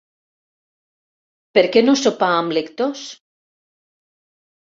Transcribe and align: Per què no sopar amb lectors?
Per 1.57 1.63
què 1.75 1.83
no 1.85 1.93
sopar 2.03 2.31
amb 2.37 2.55
lectors? 2.59 3.03